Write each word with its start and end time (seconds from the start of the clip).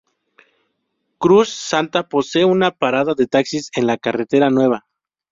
Cruz 1.19 1.49
Santa 1.53 2.09
posee 2.09 2.43
una 2.43 2.71
parada 2.71 3.13
de 3.15 3.27
taxis 3.27 3.69
en 3.75 3.85
la 3.85 3.97
Carretera 3.99 4.49
Nueva. 4.49 4.87